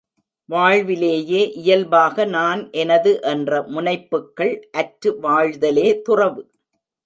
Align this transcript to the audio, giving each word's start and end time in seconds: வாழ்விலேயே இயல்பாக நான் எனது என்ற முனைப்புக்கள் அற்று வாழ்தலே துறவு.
வாழ்விலேயே 0.49 1.41
இயல்பாக 1.53 2.25
நான் 2.25 2.61
எனது 2.73 3.11
என்ற 3.33 3.61
முனைப்புக்கள் 3.67 4.53
அற்று 4.71 5.11
வாழ்தலே 5.19 5.87
துறவு. 6.01 6.43